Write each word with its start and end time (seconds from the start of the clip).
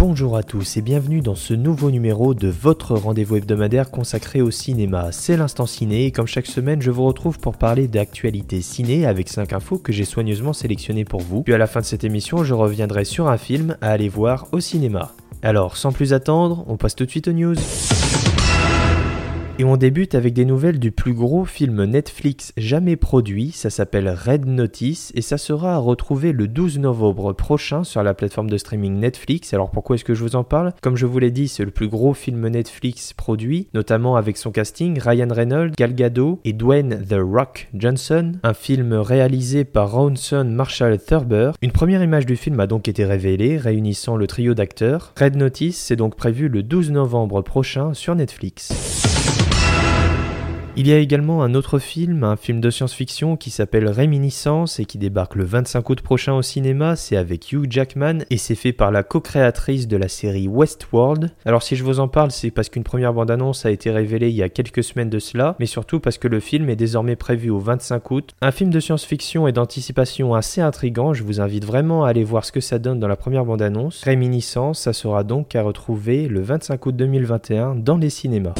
Bonjour 0.00 0.38
à 0.38 0.42
tous 0.42 0.78
et 0.78 0.80
bienvenue 0.80 1.20
dans 1.20 1.34
ce 1.34 1.52
nouveau 1.52 1.90
numéro 1.90 2.32
de 2.32 2.48
votre 2.48 2.94
rendez-vous 2.94 3.36
hebdomadaire 3.36 3.90
consacré 3.90 4.40
au 4.40 4.50
cinéma. 4.50 5.12
C'est 5.12 5.36
l'instant 5.36 5.66
ciné 5.66 6.06
et 6.06 6.10
comme 6.10 6.26
chaque 6.26 6.46
semaine 6.46 6.80
je 6.80 6.90
vous 6.90 7.04
retrouve 7.04 7.38
pour 7.38 7.58
parler 7.58 7.86
d'actualité 7.86 8.62
ciné 8.62 9.04
avec 9.04 9.28
5 9.28 9.52
infos 9.52 9.76
que 9.76 9.92
j'ai 9.92 10.06
soigneusement 10.06 10.54
sélectionnées 10.54 11.04
pour 11.04 11.20
vous. 11.20 11.42
Puis 11.42 11.52
à 11.52 11.58
la 11.58 11.66
fin 11.66 11.80
de 11.80 11.84
cette 11.84 12.02
émission 12.02 12.44
je 12.44 12.54
reviendrai 12.54 13.04
sur 13.04 13.28
un 13.28 13.36
film 13.36 13.76
à 13.82 13.90
aller 13.90 14.08
voir 14.08 14.46
au 14.52 14.60
cinéma. 14.60 15.12
Alors 15.42 15.76
sans 15.76 15.92
plus 15.92 16.14
attendre, 16.14 16.64
on 16.66 16.78
passe 16.78 16.96
tout 16.96 17.04
de 17.04 17.10
suite 17.10 17.28
aux 17.28 17.32
news. 17.32 17.56
Et 19.60 19.64
on 19.64 19.76
débute 19.76 20.14
avec 20.14 20.32
des 20.32 20.46
nouvelles 20.46 20.78
du 20.78 20.90
plus 20.90 21.12
gros 21.12 21.44
film 21.44 21.84
Netflix 21.84 22.54
jamais 22.56 22.96
produit, 22.96 23.50
ça 23.50 23.68
s'appelle 23.68 24.08
Red 24.08 24.46
Notice 24.46 25.12
et 25.14 25.20
ça 25.20 25.36
sera 25.36 25.74
à 25.74 25.76
retrouver 25.76 26.32
le 26.32 26.48
12 26.48 26.78
novembre 26.78 27.34
prochain 27.34 27.84
sur 27.84 28.02
la 28.02 28.14
plateforme 28.14 28.48
de 28.48 28.56
streaming 28.56 28.98
Netflix. 28.98 29.52
Alors 29.52 29.70
pourquoi 29.70 29.96
est-ce 29.96 30.04
que 30.06 30.14
je 30.14 30.22
vous 30.22 30.34
en 30.34 30.44
parle? 30.44 30.72
Comme 30.80 30.96
je 30.96 31.04
vous 31.04 31.18
l'ai 31.18 31.30
dit, 31.30 31.46
c'est 31.46 31.66
le 31.66 31.72
plus 31.72 31.88
gros 31.88 32.14
film 32.14 32.48
Netflix 32.48 33.12
produit, 33.12 33.68
notamment 33.74 34.16
avec 34.16 34.38
son 34.38 34.50
casting 34.50 34.98
Ryan 34.98 35.28
Reynolds, 35.30 35.72
Gal 35.76 35.94
Gadot 35.94 36.40
et 36.46 36.54
Dwayne 36.54 37.04
The 37.06 37.18
Rock 37.20 37.68
Johnson, 37.74 38.32
un 38.42 38.54
film 38.54 38.94
réalisé 38.94 39.66
par 39.66 39.92
Ronson 39.92 40.46
Marshall 40.46 40.98
Thurber. 40.98 41.50
Une 41.60 41.72
première 41.72 42.02
image 42.02 42.24
du 42.24 42.36
film 42.36 42.60
a 42.60 42.66
donc 42.66 42.88
été 42.88 43.04
révélée, 43.04 43.58
réunissant 43.58 44.16
le 44.16 44.26
trio 44.26 44.54
d'acteurs. 44.54 45.12
Red 45.20 45.36
Notice 45.36 45.76
c'est 45.76 45.96
donc 45.96 46.16
prévu 46.16 46.48
le 46.48 46.62
12 46.62 46.92
novembre 46.92 47.42
prochain 47.42 47.92
sur 47.92 48.14
Netflix. 48.14 49.09
Il 50.80 50.88
y 50.88 50.94
a 50.94 50.96
également 50.98 51.42
un 51.42 51.54
autre 51.54 51.78
film, 51.78 52.24
un 52.24 52.36
film 52.36 52.62
de 52.62 52.70
science-fiction 52.70 53.36
qui 53.36 53.50
s'appelle 53.50 53.86
Réminiscence 53.86 54.80
et 54.80 54.86
qui 54.86 54.96
débarque 54.96 55.34
le 55.34 55.44
25 55.44 55.90
août 55.90 56.00
prochain 56.00 56.32
au 56.32 56.40
cinéma. 56.40 56.96
C'est 56.96 57.18
avec 57.18 57.52
Hugh 57.52 57.66
Jackman 57.68 58.20
et 58.30 58.38
c'est 58.38 58.54
fait 58.54 58.72
par 58.72 58.90
la 58.90 59.02
co-créatrice 59.02 59.88
de 59.88 59.98
la 59.98 60.08
série 60.08 60.48
Westworld. 60.48 61.32
Alors 61.44 61.62
si 61.62 61.76
je 61.76 61.84
vous 61.84 62.00
en 62.00 62.08
parle, 62.08 62.30
c'est 62.30 62.50
parce 62.50 62.70
qu'une 62.70 62.82
première 62.82 63.12
bande-annonce 63.12 63.66
a 63.66 63.70
été 63.70 63.90
révélée 63.90 64.30
il 64.30 64.36
y 64.36 64.42
a 64.42 64.48
quelques 64.48 64.82
semaines 64.82 65.10
de 65.10 65.18
cela, 65.18 65.54
mais 65.60 65.66
surtout 65.66 66.00
parce 66.00 66.16
que 66.16 66.28
le 66.28 66.40
film 66.40 66.70
est 66.70 66.76
désormais 66.76 67.14
prévu 67.14 67.50
au 67.50 67.58
25 67.58 68.10
août. 68.10 68.34
Un 68.40 68.50
film 68.50 68.70
de 68.70 68.80
science-fiction 68.80 69.46
et 69.46 69.52
d'anticipation 69.52 70.34
assez 70.34 70.62
intrigant. 70.62 71.12
Je 71.12 71.24
vous 71.24 71.42
invite 71.42 71.66
vraiment 71.66 72.06
à 72.06 72.08
aller 72.08 72.24
voir 72.24 72.46
ce 72.46 72.52
que 72.52 72.60
ça 72.62 72.78
donne 72.78 73.00
dans 73.00 73.08
la 73.08 73.16
première 73.16 73.44
bande-annonce. 73.44 74.02
Réminiscence, 74.02 74.80
ça 74.80 74.94
sera 74.94 75.24
donc 75.24 75.54
à 75.54 75.62
retrouver 75.62 76.26
le 76.26 76.40
25 76.40 76.86
août 76.86 76.96
2021 76.96 77.74
dans 77.74 77.98
les 77.98 78.08
cinémas. 78.08 78.54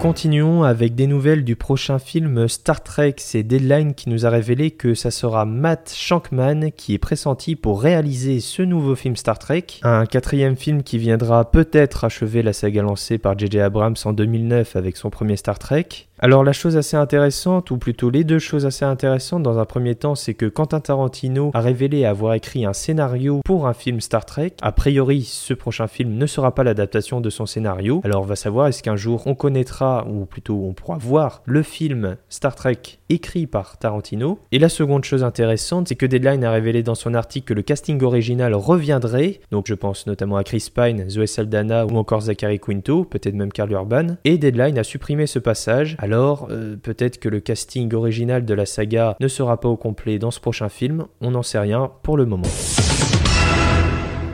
Continuons 0.00 0.62
avec 0.62 0.94
des 0.94 1.06
nouvelles 1.06 1.44
du 1.44 1.56
prochain 1.56 1.98
film 1.98 2.48
Star 2.48 2.82
Trek. 2.82 3.16
C'est 3.18 3.42
Deadline 3.42 3.92
qui 3.92 4.08
nous 4.08 4.24
a 4.24 4.30
révélé 4.30 4.70
que 4.70 4.94
ça 4.94 5.10
sera 5.10 5.44
Matt 5.44 5.92
Shankman 5.94 6.70
qui 6.74 6.94
est 6.94 6.98
pressenti 6.98 7.54
pour 7.54 7.82
réaliser 7.82 8.40
ce 8.40 8.62
nouveau 8.62 8.96
film 8.96 9.14
Star 9.14 9.38
Trek. 9.38 9.66
Un 9.82 10.06
quatrième 10.06 10.56
film 10.56 10.82
qui 10.82 10.96
viendra 10.96 11.50
peut-être 11.50 12.04
achever 12.04 12.42
la 12.42 12.54
saga 12.54 12.80
lancée 12.80 13.18
par 13.18 13.38
J.J. 13.38 13.60
Abrams 13.60 13.96
en 14.06 14.14
2009 14.14 14.74
avec 14.74 14.96
son 14.96 15.10
premier 15.10 15.36
Star 15.36 15.58
Trek. 15.58 15.86
Alors 16.22 16.44
la 16.44 16.52
chose 16.52 16.76
assez 16.76 16.98
intéressante, 16.98 17.70
ou 17.70 17.78
plutôt 17.78 18.10
les 18.10 18.24
deux 18.24 18.38
choses 18.38 18.66
assez 18.66 18.84
intéressantes 18.84 19.42
dans 19.42 19.58
un 19.58 19.64
premier 19.64 19.94
temps, 19.94 20.14
c'est 20.14 20.34
que 20.34 20.44
Quentin 20.44 20.78
Tarantino 20.78 21.50
a 21.54 21.60
révélé 21.60 22.04
avoir 22.04 22.34
écrit 22.34 22.66
un 22.66 22.74
scénario 22.74 23.40
pour 23.42 23.66
un 23.66 23.72
film 23.72 24.02
Star 24.02 24.26
Trek. 24.26 24.52
A 24.60 24.70
priori, 24.70 25.22
ce 25.22 25.54
prochain 25.54 25.86
film 25.86 26.18
ne 26.18 26.26
sera 26.26 26.54
pas 26.54 26.62
l'adaptation 26.62 27.22
de 27.22 27.30
son 27.30 27.46
scénario. 27.46 28.02
Alors 28.04 28.20
on 28.20 28.26
va 28.26 28.36
savoir 28.36 28.66
est-ce 28.66 28.82
qu'un 28.82 28.96
jour 28.96 29.22
on 29.26 29.34
connaîtra, 29.34 29.89
ou 30.08 30.26
plutôt 30.26 30.64
on 30.64 30.72
pourra 30.72 30.98
voir 30.98 31.42
le 31.44 31.62
film 31.62 32.16
Star 32.28 32.54
Trek 32.54 32.78
écrit 33.08 33.46
par 33.46 33.78
Tarantino. 33.78 34.38
Et 34.52 34.58
la 34.58 34.68
seconde 34.68 35.04
chose 35.04 35.24
intéressante, 35.24 35.88
c'est 35.88 35.96
que 35.96 36.06
Deadline 36.06 36.44
a 36.44 36.50
révélé 36.50 36.82
dans 36.82 36.94
son 36.94 37.14
article 37.14 37.48
que 37.48 37.54
le 37.54 37.62
casting 37.62 38.02
original 38.02 38.54
reviendrait. 38.54 39.40
Donc 39.50 39.66
je 39.66 39.74
pense 39.74 40.06
notamment 40.06 40.36
à 40.36 40.44
Chris 40.44 40.70
Pine, 40.74 41.08
Zoe 41.08 41.26
Saldana 41.26 41.86
ou 41.86 41.96
encore 41.96 42.22
Zachary 42.22 42.58
Quinto, 42.60 43.04
peut-être 43.04 43.34
même 43.34 43.52
Carl 43.52 43.70
Urban. 43.72 44.16
Et 44.24 44.38
Deadline 44.38 44.78
a 44.78 44.84
supprimé 44.84 45.26
ce 45.26 45.38
passage. 45.38 45.96
Alors 45.98 46.48
euh, 46.50 46.76
peut-être 46.76 47.18
que 47.18 47.28
le 47.28 47.40
casting 47.40 47.92
original 47.94 48.44
de 48.44 48.54
la 48.54 48.66
saga 48.66 49.16
ne 49.20 49.28
sera 49.28 49.60
pas 49.60 49.68
au 49.68 49.76
complet 49.76 50.18
dans 50.18 50.30
ce 50.30 50.40
prochain 50.40 50.68
film. 50.68 51.06
On 51.20 51.32
n'en 51.32 51.42
sait 51.42 51.58
rien 51.58 51.90
pour 52.02 52.16
le 52.16 52.26
moment. 52.26 52.48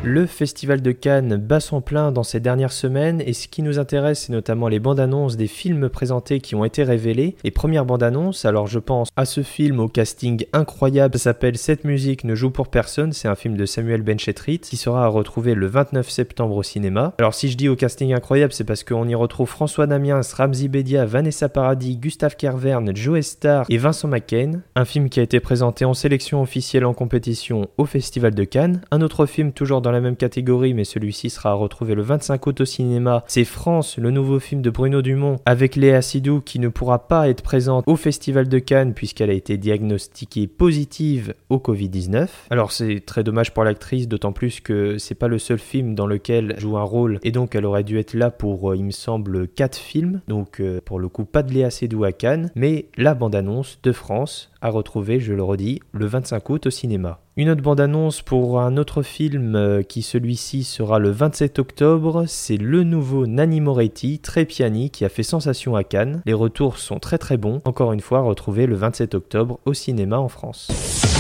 Le 0.09 0.27
Festival 0.27 0.83
de 0.83 0.93
Cannes 0.93 1.35
bat 1.35 1.59
son 1.59 1.81
plein 1.81 2.13
dans 2.13 2.23
ces 2.23 2.39
dernières 2.39 2.71
semaines 2.71 3.21
et 3.27 3.33
ce 3.33 3.49
qui 3.49 3.61
nous 3.61 3.81
intéresse 3.81 4.21
c'est 4.21 4.33
notamment 4.33 4.69
les 4.69 4.79
bandes 4.79 5.01
annonces 5.01 5.37
des 5.37 5.49
films 5.49 5.89
présentés 5.89 6.39
qui 6.39 6.55
ont 6.55 6.65
été 6.65 6.85
révélés. 6.85 7.35
Les 7.43 7.51
premières 7.51 7.85
bandes 7.85 8.05
annonces, 8.05 8.45
alors 8.45 8.69
je 8.69 8.79
pense 8.79 9.09
à 9.17 9.25
ce 9.25 9.43
film 9.43 9.81
au 9.81 9.89
casting 9.89 10.47
incroyable, 10.53 11.19
s'appelle 11.19 11.59
Cette 11.59 11.83
musique 11.83 12.23
ne 12.23 12.37
joue 12.37 12.51
pour 12.51 12.69
personne, 12.69 13.13
c'est 13.13 13.27
un 13.27 13.35
film 13.35 13.57
de 13.57 13.67
Samuel 13.67 14.03
Benchetrit 14.03 14.61
qui 14.61 14.77
sera 14.77 15.07
à 15.07 15.09
retrouver 15.09 15.55
le 15.55 15.67
29 15.67 16.09
septembre 16.09 16.55
au 16.55 16.63
cinéma. 16.63 17.13
Alors 17.19 17.35
si 17.35 17.51
je 17.51 17.57
dis 17.57 17.69
au 17.69 17.75
casting 17.75 18.15
incroyable 18.15 18.53
c'est 18.53 18.63
parce 18.63 18.85
qu'on 18.85 19.09
y 19.09 19.15
retrouve 19.17 19.49
François 19.49 19.89
Damiens, 19.89 20.21
Ramzi 20.37 20.69
Bedia, 20.69 21.05
Vanessa 21.05 21.49
Paradis, 21.49 21.97
Gustave 21.97 22.37
Kervern, 22.37 22.95
Joe 22.95 23.23
Star 23.23 23.67
et 23.69 23.77
Vincent 23.77 24.07
McCain. 24.07 24.61
Un 24.77 24.85
film 24.85 25.09
qui 25.09 25.19
a 25.19 25.25
été 25.25 25.41
présenté 25.41 25.85
en 25.85 25.95
sélection 25.95 26.43
officielle 26.43 26.85
en 26.85 26.95
compétition 26.95 27.69
au 27.77 27.87
Festival 27.87 28.37
de 28.37 28.45
Cannes. 28.45 28.83
Un 28.93 29.01
autre 29.01 29.27
film 29.27 29.51
toujours 29.51 29.81
dans 29.81 29.91
la 29.91 29.96
même 30.01 30.17
catégorie, 30.17 30.75
mais 30.75 30.85
celui-ci 30.85 31.31
sera 31.31 31.51
à 31.51 31.55
retrouver 31.55 31.95
le 31.95 32.03
25 32.03 32.47
août 32.47 32.61
au 32.61 32.65
cinéma. 32.65 33.25
C'est 33.27 33.45
France, 33.45 33.99
le 33.99 34.11
nouveau 34.11 34.39
film 34.39 34.63
de 34.63 34.71
Bruno 34.71 35.03
Dumont, 35.03 35.37
avec 35.45 35.77
Léa 35.77 36.03
Sidou 36.03 36.41
qui 36.41 36.59
ne 36.59 36.69
pourra 36.69 37.09
pas 37.09 37.29
être 37.29 37.43
présente 37.43 37.85
au 37.87 37.97
Festival 37.97 38.49
de 38.49 38.59
Cannes 38.59 38.95
puisqu'elle 38.95 39.31
a 39.31 39.35
été 39.35 39.57
diagnostiquée 39.57 40.47
positive 40.47 41.35
au 41.51 41.59
Covid-19. 41.59 42.29
Alors 42.51 42.73
c'est 42.73 43.01
très 43.05 43.25
dommage 43.25 43.53
pour 43.53 43.65
l'actrice, 43.65 44.09
d'autant 44.09 44.33
plus 44.33 44.61
que 44.61 44.99
c'est 44.99 45.15
pas 45.15 45.29
le 45.29 45.39
seul 45.39 45.59
film 45.59 45.95
dans 45.95 46.07
lequel 46.07 46.55
joue 46.59 46.77
un 46.77 46.83
rôle, 46.83 47.19
et 47.23 47.33
donc 47.33 47.55
elle 47.55 47.67
aurait 47.67 47.85
dû 47.85 47.99
être 47.99 48.15
là 48.15 48.31
pour, 48.31 48.71
euh, 48.71 48.77
il 48.77 48.85
me 48.85 48.91
semble, 48.91 49.49
4 49.49 49.77
films. 49.77 50.21
Donc 50.29 50.61
euh, 50.61 50.81
pour 50.85 50.99
le 50.99 51.09
coup, 51.09 51.25
pas 51.25 51.43
de 51.43 51.53
Léa 51.53 51.71
Seydoux 51.71 52.05
à 52.05 52.13
Cannes, 52.13 52.51
mais 52.55 52.87
la 52.97 53.15
bande-annonce 53.15 53.79
de 53.83 53.93
France 53.93 54.51
à 54.61 54.71
retrouver, 54.71 55.21
je 55.21 55.33
le 55.33 55.43
redis, 55.43 55.81
le 55.93 56.07
25 56.07 56.51
août 56.51 56.67
au 56.67 56.71
cinéma. 56.71 57.21
Une 57.37 57.51
autre 57.51 57.63
bande-annonce 57.63 58.23
pour 58.23 58.61
un 58.61 58.77
autre 58.77 59.03
film 59.03 59.55
euh, 59.57 59.83
qui 59.83 60.03
celui-ci 60.03 60.65
sera 60.65 60.99
le 60.99 61.11
27 61.11 61.59
octobre, 61.59 62.25
c'est 62.27 62.57
le 62.57 62.83
nouveau 62.83 63.27
Nanny 63.27 63.61
Moretti, 63.61 64.19
Trépiani, 64.19 64.91
qui 64.91 65.05
a 65.05 65.09
fait 65.09 65.23
sensation 65.23 65.77
à 65.77 65.85
Cannes. 65.85 66.23
Les 66.25 66.33
retours 66.33 66.79
sont 66.79 66.99
très 66.99 67.19
très 67.19 67.37
bons, 67.37 67.61
encore 67.65 67.93
une 67.93 68.01
fois 68.01 68.21
retrouvé 68.21 68.67
le 68.67 68.77
27 68.77 69.15
octobre 69.15 69.61
au 69.67 69.75
cinéma 69.75 70.19
en 70.19 70.29
France. 70.29 71.16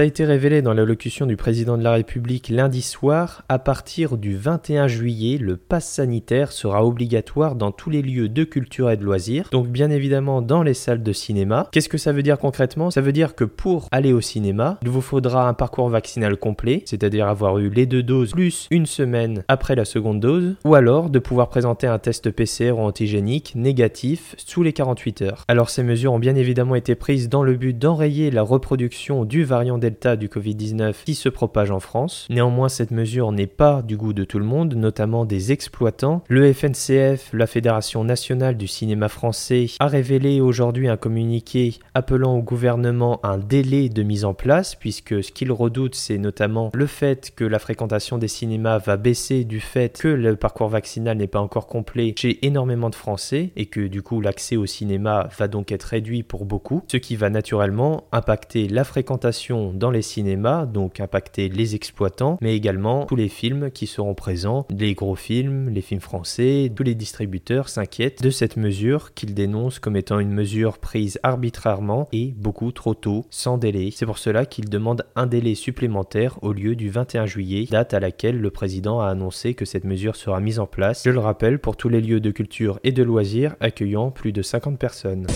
A 0.00 0.04
été 0.04 0.24
révélé 0.24 0.62
dans 0.62 0.72
l'allocution 0.72 1.26
du 1.26 1.36
président 1.36 1.76
de 1.76 1.82
la 1.82 1.92
République 1.92 2.48
lundi 2.48 2.80
soir. 2.80 3.44
À 3.50 3.58
partir 3.58 4.16
du 4.16 4.34
21 4.34 4.88
juillet, 4.88 5.36
le 5.36 5.58
pass 5.58 5.86
sanitaire 5.86 6.52
sera 6.52 6.86
obligatoire 6.86 7.54
dans 7.54 7.70
tous 7.70 7.90
les 7.90 8.00
lieux 8.00 8.30
de 8.30 8.44
culture 8.44 8.90
et 8.90 8.96
de 8.96 9.04
loisirs, 9.04 9.50
donc 9.52 9.68
bien 9.68 9.90
évidemment 9.90 10.40
dans 10.40 10.62
les 10.62 10.72
salles 10.72 11.02
de 11.02 11.12
cinéma. 11.12 11.68
Qu'est-ce 11.70 11.90
que 11.90 11.98
ça 11.98 12.12
veut 12.12 12.22
dire 12.22 12.38
concrètement? 12.38 12.90
Ça 12.90 13.02
veut 13.02 13.12
dire 13.12 13.34
que 13.34 13.44
pour 13.44 13.88
aller 13.90 14.14
au 14.14 14.22
cinéma, 14.22 14.78
il 14.80 14.88
vous 14.88 15.02
faudra 15.02 15.46
un 15.46 15.52
parcours 15.52 15.90
vaccinal 15.90 16.38
complet, 16.38 16.82
c'est-à-dire 16.86 17.28
avoir 17.28 17.58
eu 17.58 17.68
les 17.68 17.84
deux 17.84 18.02
doses 18.02 18.30
plus 18.30 18.68
une 18.70 18.86
semaine 18.86 19.44
après 19.48 19.74
la 19.74 19.84
seconde 19.84 20.20
dose, 20.20 20.54
ou 20.64 20.76
alors 20.76 21.10
de 21.10 21.18
pouvoir 21.18 21.50
présenter 21.50 21.86
un 21.86 21.98
test 21.98 22.30
PCR 22.30 22.70
ou 22.70 22.80
antigénique 22.80 23.52
négatif 23.54 24.34
sous 24.38 24.62
les 24.62 24.72
48 24.72 25.20
heures. 25.20 25.44
Alors 25.46 25.68
ces 25.68 25.82
mesures 25.82 26.14
ont 26.14 26.18
bien 26.18 26.36
évidemment 26.36 26.74
été 26.74 26.94
prises 26.94 27.28
dans 27.28 27.42
le 27.42 27.54
but 27.54 27.78
d'enrayer 27.78 28.30
la 28.30 28.40
reproduction 28.40 29.26
du 29.26 29.44
variant 29.44 29.76
Du 29.90 30.28
Covid-19 30.28 30.94
qui 31.04 31.14
se 31.14 31.28
propage 31.28 31.70
en 31.70 31.80
France. 31.80 32.26
Néanmoins, 32.30 32.68
cette 32.68 32.90
mesure 32.90 33.32
n'est 33.32 33.46
pas 33.46 33.82
du 33.82 33.96
goût 33.96 34.12
de 34.12 34.24
tout 34.24 34.38
le 34.38 34.44
monde, 34.44 34.74
notamment 34.74 35.24
des 35.24 35.52
exploitants. 35.52 36.22
Le 36.28 36.52
FNCF, 36.52 37.30
la 37.32 37.46
Fédération 37.46 38.04
nationale 38.04 38.56
du 38.56 38.66
cinéma 38.66 39.08
français, 39.08 39.66
a 39.78 39.86
révélé 39.86 40.40
aujourd'hui 40.40 40.88
un 40.88 40.96
communiqué 40.96 41.74
appelant 41.94 42.36
au 42.36 42.42
gouvernement 42.42 43.20
un 43.24 43.38
délai 43.38 43.88
de 43.88 44.02
mise 44.02 44.24
en 44.24 44.34
place, 44.34 44.74
puisque 44.74 45.22
ce 45.22 45.32
qu'il 45.32 45.52
redoute, 45.52 45.94
c'est 45.94 46.18
notamment 46.18 46.70
le 46.74 46.86
fait 46.86 47.32
que 47.34 47.44
la 47.44 47.58
fréquentation 47.58 48.18
des 48.18 48.28
cinémas 48.28 48.78
va 48.78 48.96
baisser 48.96 49.44
du 49.44 49.60
fait 49.60 49.98
que 49.98 50.08
le 50.08 50.36
parcours 50.36 50.68
vaccinal 50.68 51.16
n'est 51.16 51.26
pas 51.26 51.40
encore 51.40 51.66
complet 51.66 52.14
chez 52.16 52.44
énormément 52.46 52.90
de 52.90 52.94
Français 52.94 53.50
et 53.56 53.66
que 53.66 53.86
du 53.86 54.02
coup 54.02 54.20
l'accès 54.20 54.56
au 54.56 54.66
cinéma 54.66 55.28
va 55.38 55.48
donc 55.48 55.72
être 55.72 55.84
réduit 55.84 56.22
pour 56.22 56.44
beaucoup, 56.44 56.82
ce 56.88 56.96
qui 56.96 57.16
va 57.16 57.30
naturellement 57.30 58.04
impacter 58.12 58.68
la 58.68 58.84
fréquentation 58.84 59.69
dans 59.74 59.90
les 59.90 60.02
cinémas, 60.02 60.66
donc 60.66 61.00
impacter 61.00 61.48
les 61.48 61.74
exploitants, 61.74 62.38
mais 62.40 62.54
également 62.54 63.06
tous 63.06 63.16
les 63.16 63.28
films 63.28 63.70
qui 63.70 63.86
seront 63.86 64.14
présents, 64.14 64.66
les 64.70 64.94
gros 64.94 65.16
films, 65.16 65.68
les 65.70 65.80
films 65.80 66.00
français, 66.00 66.70
tous 66.74 66.82
les 66.82 66.94
distributeurs 66.94 67.68
s'inquiètent 67.68 68.22
de 68.22 68.30
cette 68.30 68.56
mesure 68.56 69.14
qu'ils 69.14 69.34
dénoncent 69.34 69.78
comme 69.78 69.96
étant 69.96 70.18
une 70.18 70.32
mesure 70.32 70.78
prise 70.78 71.18
arbitrairement 71.22 72.08
et 72.12 72.34
beaucoup 72.36 72.72
trop 72.72 72.94
tôt, 72.94 73.26
sans 73.30 73.58
délai. 73.58 73.90
C'est 73.94 74.06
pour 74.06 74.18
cela 74.18 74.46
qu'ils 74.46 74.68
demandent 74.68 75.04
un 75.16 75.26
délai 75.26 75.54
supplémentaire 75.54 76.38
au 76.42 76.52
lieu 76.52 76.76
du 76.76 76.90
21 76.90 77.26
juillet, 77.26 77.66
date 77.70 77.94
à 77.94 78.00
laquelle 78.00 78.38
le 78.38 78.50
président 78.50 79.00
a 79.00 79.08
annoncé 79.08 79.54
que 79.54 79.64
cette 79.64 79.84
mesure 79.84 80.16
sera 80.16 80.40
mise 80.40 80.58
en 80.58 80.66
place, 80.66 81.02
je 81.04 81.10
le 81.10 81.20
rappelle, 81.20 81.58
pour 81.58 81.76
tous 81.76 81.88
les 81.88 82.00
lieux 82.00 82.20
de 82.20 82.30
culture 82.30 82.80
et 82.84 82.92
de 82.92 83.02
loisirs 83.02 83.56
accueillant 83.60 84.10
plus 84.10 84.32
de 84.32 84.42
50 84.42 84.78
personnes. 84.78 85.26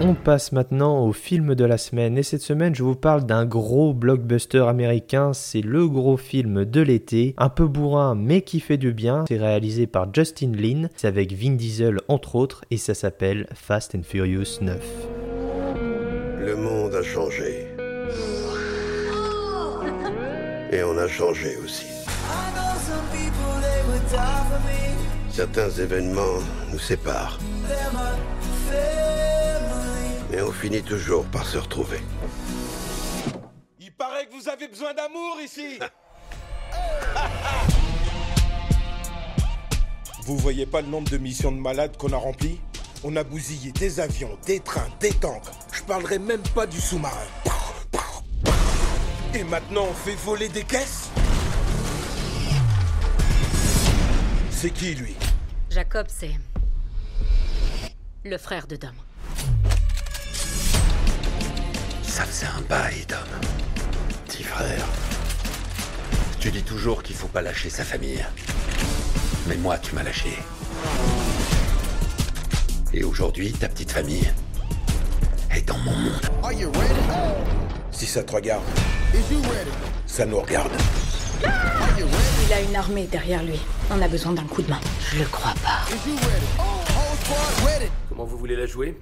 On 0.00 0.14
passe 0.14 0.52
maintenant 0.52 1.04
au 1.04 1.12
film 1.12 1.56
de 1.56 1.64
la 1.64 1.76
semaine 1.76 2.18
et 2.18 2.22
cette 2.22 2.40
semaine 2.40 2.72
je 2.72 2.84
vous 2.84 2.94
parle 2.94 3.24
d'un 3.26 3.44
gros 3.44 3.92
blockbuster 3.92 4.68
américain, 4.68 5.32
c'est 5.32 5.60
le 5.60 5.88
gros 5.88 6.16
film 6.16 6.64
de 6.64 6.80
l'été, 6.80 7.34
un 7.36 7.48
peu 7.48 7.66
bourrin 7.66 8.14
mais 8.14 8.42
qui 8.42 8.60
fait 8.60 8.76
du 8.76 8.92
bien, 8.92 9.24
c'est 9.28 9.38
réalisé 9.38 9.88
par 9.88 10.06
Justin 10.14 10.52
Lin, 10.52 10.88
c'est 10.94 11.08
avec 11.08 11.32
Vin 11.32 11.56
Diesel 11.56 11.98
entre 12.06 12.36
autres 12.36 12.64
et 12.70 12.76
ça 12.76 12.94
s'appelle 12.94 13.48
Fast 13.54 13.96
and 13.96 14.02
Furious 14.04 14.60
9. 14.60 14.78
Le 16.40 16.54
monde 16.54 16.94
a 16.94 17.02
changé. 17.02 17.66
Et 20.70 20.82
on 20.84 20.96
a 20.96 21.08
changé 21.08 21.56
aussi. 21.64 21.86
Certains 25.30 25.70
événements 25.70 26.38
nous 26.72 26.78
séparent. 26.78 27.38
Mais 30.38 30.44
on 30.44 30.52
finit 30.52 30.84
toujours 30.84 31.24
par 31.24 31.44
se 31.44 31.58
retrouver. 31.58 31.98
Il 33.80 33.90
paraît 33.90 34.26
que 34.26 34.34
vous 34.40 34.48
avez 34.48 34.68
besoin 34.68 34.94
d'amour 34.94 35.36
ici 35.42 35.80
Vous 40.22 40.36
voyez 40.36 40.64
pas 40.64 40.80
le 40.80 40.86
nombre 40.86 41.10
de 41.10 41.18
missions 41.18 41.50
de 41.50 41.58
malades 41.58 41.96
qu'on 41.96 42.12
a 42.12 42.16
remplies? 42.16 42.60
On 43.02 43.16
a 43.16 43.24
bousillé 43.24 43.72
des 43.72 43.98
avions, 43.98 44.38
des 44.46 44.60
trains, 44.60 44.86
des 45.00 45.10
tanks. 45.10 45.42
Je 45.72 45.82
parlerai 45.82 46.20
même 46.20 46.44
pas 46.54 46.68
du 46.68 46.80
sous-marin. 46.80 47.26
Et 49.34 49.42
maintenant 49.42 49.86
on 49.90 49.92
fait 49.92 50.14
voler 50.24 50.48
des 50.48 50.62
caisses? 50.62 51.10
C'est 54.52 54.70
qui 54.70 54.94
lui? 54.94 55.16
Jacob, 55.68 56.06
c'est 56.08 56.36
le 58.24 58.38
frère 58.38 58.68
de 58.68 58.76
Dom. 58.76 58.94
Ça 62.18 62.24
faisait 62.24 62.46
un 62.46 62.62
bail, 62.62 63.06
Dom. 63.08 63.18
Petit 64.26 64.42
frère. 64.42 64.84
Tu 66.40 66.50
dis 66.50 66.64
toujours 66.64 67.04
qu'il 67.04 67.14
faut 67.14 67.28
pas 67.28 67.42
lâcher 67.42 67.70
sa 67.70 67.84
famille. 67.84 68.26
Mais 69.46 69.54
moi, 69.54 69.78
tu 69.78 69.94
m'as 69.94 70.02
lâché. 70.02 70.36
Et 72.92 73.04
aujourd'hui, 73.04 73.52
ta 73.52 73.68
petite 73.68 73.92
famille 73.92 74.28
est 75.54 75.68
dans 75.68 75.78
mon 75.78 75.92
monde. 75.92 76.20
Si 77.92 78.04
ça 78.04 78.24
te 78.24 78.32
regarde, 78.32 78.64
ça 80.04 80.26
nous 80.26 80.40
regarde. 80.40 80.72
Il 81.44 82.52
a 82.52 82.60
une 82.62 82.74
armée 82.74 83.06
derrière 83.06 83.44
lui. 83.44 83.60
On 83.92 84.02
a 84.02 84.08
besoin 84.08 84.32
d'un 84.32 84.42
coup 84.42 84.62
de 84.62 84.70
main. 84.70 84.80
Je 85.08 85.20
le 85.20 85.24
crois 85.26 85.54
pas. 85.62 85.86
Comment 88.08 88.24
vous 88.24 88.38
voulez 88.38 88.56
la 88.56 88.66
jouer? 88.66 88.98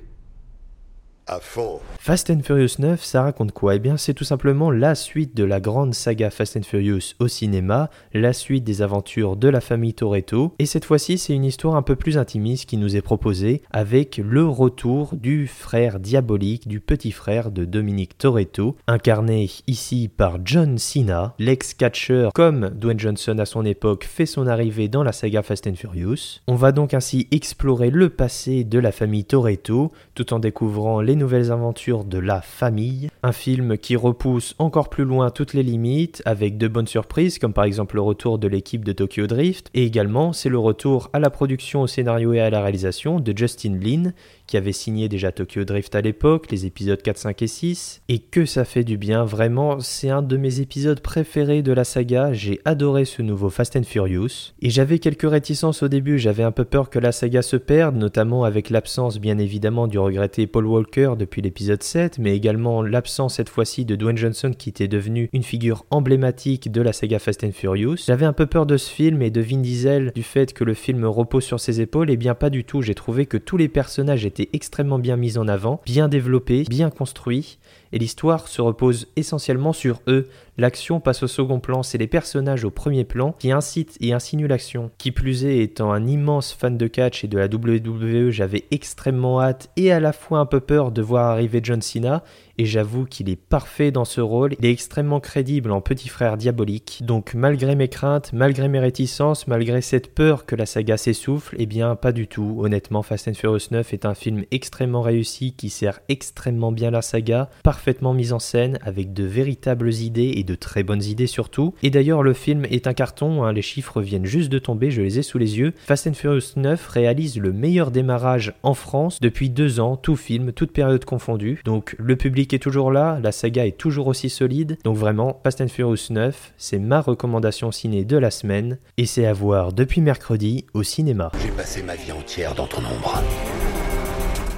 Fast 1.98 2.30
and 2.30 2.42
Furious 2.44 2.76
9, 2.78 3.02
ça 3.02 3.22
raconte 3.22 3.50
quoi? 3.50 3.74
Eh 3.74 3.78
bien, 3.80 3.96
c'est 3.96 4.14
tout 4.14 4.22
simplement 4.22 4.70
la 4.70 4.94
suite 4.94 5.36
de 5.36 5.42
la 5.42 5.58
grande 5.58 5.92
saga 5.92 6.30
Fast 6.30 6.56
and 6.56 6.62
Furious 6.62 7.14
au 7.18 7.26
cinéma, 7.26 7.90
la 8.14 8.32
suite 8.32 8.62
des 8.62 8.80
aventures 8.80 9.34
de 9.34 9.48
la 9.48 9.60
famille 9.60 9.92
Toretto, 9.92 10.54
et 10.60 10.66
cette 10.66 10.84
fois-ci, 10.84 11.18
c'est 11.18 11.34
une 11.34 11.44
histoire 11.44 11.74
un 11.74 11.82
peu 11.82 11.96
plus 11.96 12.16
intimiste 12.16 12.66
qui 12.66 12.76
nous 12.76 12.94
est 12.94 13.02
proposée, 13.02 13.62
avec 13.72 14.18
le 14.18 14.46
retour 14.46 15.16
du 15.16 15.48
frère 15.48 15.98
diabolique, 15.98 16.68
du 16.68 16.78
petit 16.78 17.10
frère 17.10 17.50
de 17.50 17.64
Dominique 17.64 18.16
Toretto, 18.16 18.76
incarné 18.86 19.50
ici 19.66 20.08
par 20.08 20.38
John 20.44 20.78
Cena, 20.78 21.34
l'ex-catcher 21.40 22.28
comme 22.34 22.70
Dwayne 22.70 23.00
Johnson 23.00 23.36
à 23.40 23.46
son 23.46 23.64
époque 23.64 24.04
fait 24.04 24.26
son 24.26 24.46
arrivée 24.46 24.86
dans 24.86 25.02
la 25.02 25.10
saga 25.10 25.42
Fast 25.42 25.66
and 25.66 25.74
Furious. 25.74 26.40
On 26.46 26.54
va 26.54 26.70
donc 26.70 26.94
ainsi 26.94 27.26
explorer 27.32 27.90
le 27.90 28.10
passé 28.10 28.62
de 28.62 28.78
la 28.78 28.92
famille 28.92 29.24
Toretto, 29.24 29.90
tout 30.14 30.32
en 30.32 30.38
découvrant 30.38 31.00
les 31.00 31.15
nouvelles 31.16 31.50
aventures 31.50 32.04
de 32.04 32.18
la 32.18 32.40
famille, 32.40 33.08
un 33.22 33.32
film 33.32 33.76
qui 33.76 33.96
repousse 33.96 34.54
encore 34.58 34.88
plus 34.88 35.04
loin 35.04 35.30
toutes 35.30 35.54
les 35.54 35.62
limites 35.62 36.22
avec 36.24 36.58
de 36.58 36.68
bonnes 36.68 36.86
surprises 36.86 37.38
comme 37.38 37.52
par 37.52 37.64
exemple 37.64 37.96
le 37.96 38.02
retour 38.02 38.38
de 38.38 38.48
l'équipe 38.48 38.84
de 38.84 38.92
Tokyo 38.92 39.26
Drift 39.26 39.70
et 39.74 39.84
également 39.84 40.32
c'est 40.32 40.48
le 40.48 40.58
retour 40.58 41.10
à 41.12 41.18
la 41.18 41.30
production, 41.30 41.82
au 41.82 41.86
scénario 41.86 42.32
et 42.32 42.40
à 42.40 42.50
la 42.50 42.62
réalisation 42.62 43.20
de 43.20 43.36
Justin 43.36 43.78
Lin 43.80 44.12
qui 44.46 44.56
avait 44.56 44.72
signé 44.72 45.08
déjà 45.08 45.32
Tokyo 45.32 45.64
Drift 45.64 45.94
à 45.94 46.00
l'époque, 46.00 46.50
les 46.50 46.66
épisodes 46.66 47.02
4, 47.02 47.18
5 47.18 47.42
et 47.42 47.46
6, 47.46 48.02
et 48.08 48.18
que 48.20 48.46
ça 48.46 48.64
fait 48.64 48.84
du 48.84 48.96
bien, 48.96 49.24
vraiment, 49.24 49.80
c'est 49.80 50.10
un 50.10 50.22
de 50.22 50.36
mes 50.36 50.60
épisodes 50.60 51.00
préférés 51.00 51.62
de 51.62 51.72
la 51.72 51.84
saga, 51.84 52.32
j'ai 52.32 52.60
adoré 52.64 53.04
ce 53.04 53.22
nouveau 53.22 53.50
Fast 53.50 53.76
and 53.76 53.82
Furious, 53.82 54.52
et 54.62 54.70
j'avais 54.70 54.98
quelques 54.98 55.28
réticences 55.28 55.82
au 55.82 55.88
début, 55.88 56.18
j'avais 56.18 56.44
un 56.44 56.52
peu 56.52 56.64
peur 56.64 56.90
que 56.90 56.98
la 56.98 57.12
saga 57.12 57.42
se 57.42 57.56
perde, 57.56 57.96
notamment 57.96 58.44
avec 58.44 58.70
l'absence 58.70 59.18
bien 59.18 59.38
évidemment 59.38 59.88
du 59.88 59.98
regretté 59.98 60.46
Paul 60.46 60.66
Walker 60.66 61.05
depuis 61.14 61.42
l'épisode 61.42 61.82
7, 61.84 62.18
mais 62.18 62.34
également 62.34 62.82
l'absence 62.82 63.36
cette 63.36 63.48
fois-ci 63.48 63.84
de 63.84 63.94
Dwayne 63.94 64.16
Johnson 64.16 64.50
qui 64.56 64.70
était 64.70 64.88
devenu 64.88 65.30
une 65.32 65.44
figure 65.44 65.84
emblématique 65.90 66.72
de 66.72 66.80
la 66.80 66.92
saga 66.92 67.20
Fast 67.20 67.44
and 67.44 67.52
Furious. 67.52 67.98
J'avais 68.06 68.26
un 68.26 68.32
peu 68.32 68.46
peur 68.46 68.66
de 68.66 68.76
ce 68.76 68.90
film 68.90 69.22
et 69.22 69.30
de 69.30 69.40
Vin 69.40 69.58
Diesel 69.58 70.10
du 70.14 70.24
fait 70.24 70.52
que 70.52 70.64
le 70.64 70.74
film 70.74 71.04
repose 71.04 71.44
sur 71.44 71.60
ses 71.60 71.80
épaules, 71.80 72.10
et 72.10 72.16
bien 72.16 72.34
pas 72.34 72.50
du 72.50 72.64
tout, 72.64 72.82
j'ai 72.82 72.94
trouvé 72.94 73.26
que 73.26 73.36
tous 73.36 73.56
les 73.56 73.68
personnages 73.68 74.26
étaient 74.26 74.48
extrêmement 74.52 74.98
bien 74.98 75.16
mis 75.16 75.38
en 75.38 75.46
avant, 75.46 75.80
bien 75.86 76.08
développés, 76.08 76.64
bien 76.68 76.90
construits, 76.90 77.58
et 77.92 77.98
l'histoire 77.98 78.48
se 78.48 78.60
repose 78.60 79.08
essentiellement 79.16 79.72
sur 79.72 80.00
eux. 80.06 80.28
L'action 80.58 81.00
passe 81.00 81.22
au 81.22 81.26
second 81.26 81.60
plan, 81.60 81.82
c'est 81.82 81.98
les 81.98 82.06
personnages 82.06 82.64
au 82.64 82.70
premier 82.70 83.04
plan 83.04 83.34
qui 83.38 83.52
incitent 83.52 83.96
et 84.00 84.12
insinuent 84.12 84.48
l'action. 84.48 84.90
Qui 84.98 85.10
plus 85.10 85.44
est, 85.44 85.58
étant 85.58 85.92
un 85.92 86.06
immense 86.06 86.52
fan 86.52 86.78
de 86.78 86.86
catch 86.86 87.24
et 87.24 87.28
de 87.28 87.38
la 87.38 87.46
WWE, 87.46 88.30
j'avais 88.30 88.64
extrêmement 88.70 89.40
hâte 89.40 89.70
et 89.76 89.92
à 89.92 90.00
la 90.00 90.12
fois 90.12 90.38
un 90.38 90.46
peu 90.46 90.60
peur 90.60 90.92
de 90.92 91.02
voir 91.02 91.30
arriver 91.30 91.60
John 91.62 91.82
Cena, 91.82 92.22
et 92.58 92.64
j'avoue 92.64 93.04
qu'il 93.04 93.28
est 93.28 93.36
parfait 93.36 93.90
dans 93.90 94.04
ce 94.04 94.20
rôle, 94.20 94.54
il 94.58 94.64
est 94.64 94.72
extrêmement 94.72 95.20
crédible 95.20 95.72
en 95.72 95.80
petit 95.80 96.08
frère 96.08 96.36
diabolique. 96.36 97.02
Donc 97.04 97.34
malgré 97.34 97.74
mes 97.74 97.88
craintes, 97.88 98.32
malgré 98.32 98.68
mes 98.68 98.78
réticences, 98.78 99.46
malgré 99.46 99.82
cette 99.82 100.14
peur 100.14 100.46
que 100.46 100.56
la 100.56 100.64
saga 100.64 100.96
s'essouffle, 100.96 101.56
eh 101.58 101.66
bien 101.66 101.96
pas 101.96 102.12
du 102.12 102.28
tout. 102.28 102.56
Honnêtement, 102.60 103.02
Fast 103.02 103.28
and 103.28 103.34
Furious 103.34 103.68
9 103.70 103.92
est 103.92 104.06
un 104.06 104.14
film 104.14 104.44
extrêmement 104.50 105.02
réussi 105.02 105.52
qui 105.52 105.68
sert 105.68 106.00
extrêmement 106.08 106.72
bien 106.72 106.90
la 106.90 107.02
saga, 107.02 107.50
parfaitement 107.76 108.14
mise 108.14 108.32
en 108.32 108.38
scène, 108.38 108.78
avec 108.80 109.12
de 109.12 109.24
véritables 109.24 109.92
idées 109.92 110.32
et 110.36 110.44
de 110.44 110.54
très 110.54 110.82
bonnes 110.82 111.02
idées 111.02 111.26
surtout. 111.26 111.74
Et 111.82 111.90
d'ailleurs 111.90 112.22
le 112.22 112.32
film 112.32 112.64
est 112.70 112.86
un 112.86 112.94
carton, 112.94 113.44
hein, 113.44 113.52
les 113.52 113.60
chiffres 113.60 114.00
viennent 114.00 114.24
juste 114.24 114.48
de 114.48 114.58
tomber, 114.58 114.90
je 114.90 115.02
les 115.02 115.18
ai 115.18 115.22
sous 115.22 115.36
les 115.36 115.58
yeux. 115.58 115.74
Fast 115.76 116.06
and 116.06 116.14
Furious 116.14 116.56
9 116.56 116.88
réalise 116.88 117.38
le 117.38 117.52
meilleur 117.52 117.90
démarrage 117.90 118.54
en 118.62 118.72
France 118.72 119.20
depuis 119.20 119.50
deux 119.50 119.78
ans, 119.78 119.98
tout 119.98 120.16
film, 120.16 120.52
toute 120.52 120.72
période 120.72 121.04
confondue. 121.04 121.60
Donc 121.66 121.94
le 121.98 122.16
public 122.16 122.54
est 122.54 122.60
toujours 122.60 122.90
là, 122.90 123.20
la 123.22 123.30
saga 123.30 123.66
est 123.66 123.76
toujours 123.76 124.06
aussi 124.06 124.30
solide, 124.30 124.78
donc 124.82 124.96
vraiment 124.96 125.38
Fast 125.44 125.60
and 125.60 125.68
Furious 125.68 126.08
9, 126.08 126.54
c'est 126.56 126.78
ma 126.78 127.02
recommandation 127.02 127.72
ciné 127.72 128.06
de 128.06 128.16
la 128.16 128.30
semaine, 128.30 128.78
et 128.96 129.04
c'est 129.04 129.26
à 129.26 129.34
voir 129.34 129.74
depuis 129.74 130.00
mercredi 130.00 130.64
au 130.72 130.82
cinéma. 130.82 131.30
J'ai 131.42 131.50
passé 131.50 131.82
ma 131.82 131.94
vie 131.94 132.12
entière 132.12 132.54
dans 132.54 132.66
ton 132.66 132.78
ombre. 132.78 133.22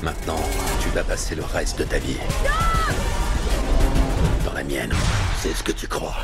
Maintenant, 0.02 0.40
tu 0.80 0.88
vas 0.90 1.02
passer 1.02 1.34
le 1.34 1.42
reste 1.42 1.80
de 1.80 1.84
ta 1.84 1.98
vie. 1.98 2.18
La 4.58 4.64
mienne. 4.64 4.92
C'est 5.40 5.54
ce 5.54 5.62
que 5.62 5.70
tu 5.70 5.86
crois. 5.86 6.16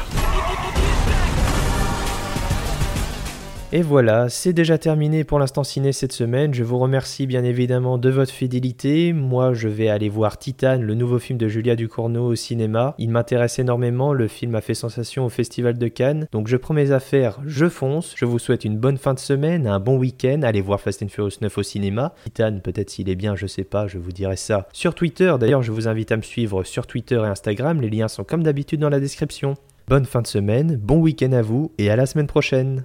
Et 3.76 3.82
voilà, 3.82 4.28
c'est 4.28 4.52
déjà 4.52 4.78
terminé 4.78 5.24
pour 5.24 5.40
l'instant 5.40 5.64
ciné 5.64 5.90
cette 5.90 6.12
semaine. 6.12 6.54
Je 6.54 6.62
vous 6.62 6.78
remercie 6.78 7.26
bien 7.26 7.42
évidemment 7.42 7.98
de 7.98 8.08
votre 8.08 8.30
fidélité. 8.30 9.12
Moi, 9.12 9.52
je 9.52 9.66
vais 9.66 9.88
aller 9.88 10.08
voir 10.08 10.38
Titane, 10.38 10.82
le 10.82 10.94
nouveau 10.94 11.18
film 11.18 11.40
de 11.40 11.48
Julia 11.48 11.74
Ducournau 11.74 12.24
au 12.28 12.36
cinéma. 12.36 12.94
Il 12.98 13.10
m'intéresse 13.10 13.58
énormément, 13.58 14.12
le 14.12 14.28
film 14.28 14.54
a 14.54 14.60
fait 14.60 14.74
sensation 14.74 15.26
au 15.26 15.28
Festival 15.28 15.76
de 15.76 15.88
Cannes. 15.88 16.28
Donc 16.30 16.46
je 16.46 16.56
prends 16.56 16.72
mes 16.72 16.92
affaires, 16.92 17.40
je 17.46 17.68
fonce. 17.68 18.14
Je 18.16 18.26
vous 18.26 18.38
souhaite 18.38 18.64
une 18.64 18.78
bonne 18.78 18.96
fin 18.96 19.12
de 19.12 19.18
semaine, 19.18 19.66
un 19.66 19.80
bon 19.80 19.96
week-end. 19.98 20.42
Allez 20.44 20.60
voir 20.60 20.80
Fast 20.80 21.02
and 21.02 21.08
Furious 21.08 21.38
9 21.40 21.58
au 21.58 21.62
cinéma. 21.64 22.14
Titane, 22.26 22.60
peut-être 22.60 22.90
s'il 22.90 23.08
est 23.08 23.16
bien, 23.16 23.34
je 23.34 23.48
sais 23.48 23.64
pas, 23.64 23.88
je 23.88 23.98
vous 23.98 24.12
dirai 24.12 24.36
ça 24.36 24.68
sur 24.72 24.94
Twitter. 24.94 25.34
D'ailleurs, 25.40 25.64
je 25.64 25.72
vous 25.72 25.88
invite 25.88 26.12
à 26.12 26.16
me 26.16 26.22
suivre 26.22 26.62
sur 26.62 26.86
Twitter 26.86 27.16
et 27.16 27.26
Instagram. 27.26 27.80
Les 27.80 27.90
liens 27.90 28.06
sont 28.06 28.22
comme 28.22 28.44
d'habitude 28.44 28.78
dans 28.78 28.88
la 28.88 29.00
description. 29.00 29.54
Bonne 29.88 30.04
fin 30.04 30.22
de 30.22 30.28
semaine, 30.28 30.76
bon 30.76 31.00
week-end 31.00 31.32
à 31.32 31.42
vous 31.42 31.72
et 31.78 31.90
à 31.90 31.96
la 31.96 32.06
semaine 32.06 32.28
prochaine. 32.28 32.84